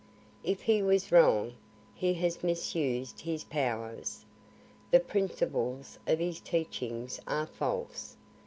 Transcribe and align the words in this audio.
If 0.43 0.63
he 0.63 0.81
was 0.81 1.11
wrong, 1.11 1.53
he 1.93 2.15
has 2.15 2.43
misused 2.43 3.19
his 3.21 3.43
powers. 3.43 4.25
The 4.89 4.99
principles 4.99 5.99
of 6.07 6.17
his 6.17 6.39
teachings 6.39 7.19
are 7.27 7.45
false. 7.45 8.17